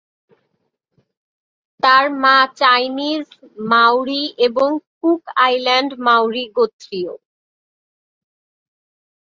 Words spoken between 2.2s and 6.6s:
মা Chinese, Maori এবং Cook Island Maori